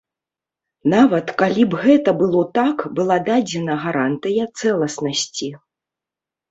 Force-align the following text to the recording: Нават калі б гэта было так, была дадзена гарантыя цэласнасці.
Нават 0.93 1.27
калі 1.41 1.63
б 1.73 1.81
гэта 1.83 2.09
было 2.21 2.41
так, 2.57 2.77
была 3.01 3.17
дадзена 3.31 3.73
гарантыя 3.87 4.53
цэласнасці. 4.61 5.57